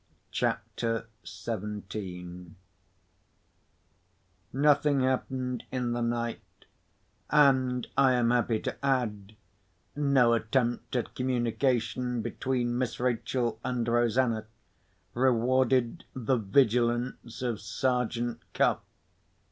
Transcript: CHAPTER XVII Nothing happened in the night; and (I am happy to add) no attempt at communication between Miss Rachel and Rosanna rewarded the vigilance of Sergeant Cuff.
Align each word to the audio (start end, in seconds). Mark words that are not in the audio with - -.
CHAPTER 0.31 1.05
XVII 1.23 2.55
Nothing 4.51 4.99
happened 5.01 5.63
in 5.71 5.91
the 5.91 6.01
night; 6.01 6.41
and 7.29 7.85
(I 7.95 8.13
am 8.13 8.31
happy 8.31 8.59
to 8.61 8.83
add) 8.83 9.35
no 9.95 10.33
attempt 10.33 10.95
at 10.95 11.13
communication 11.13 12.23
between 12.23 12.79
Miss 12.79 12.99
Rachel 12.99 13.59
and 13.63 13.87
Rosanna 13.87 14.47
rewarded 15.13 16.05
the 16.15 16.37
vigilance 16.37 17.43
of 17.43 17.61
Sergeant 17.61 18.41
Cuff. 18.55 18.79